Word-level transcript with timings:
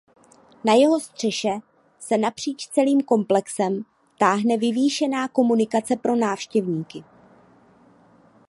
Na 0.63 0.73
jeho 0.73 0.99
střeše 0.99 1.59
se 1.99 2.17
napříč 2.17 2.67
celým 2.67 3.01
komplexem 3.01 3.81
táhne 4.17 4.57
vyvýšená 4.57 5.27
komunikace 5.27 5.95
pro 5.95 6.15
návštěvníky. 6.15 7.03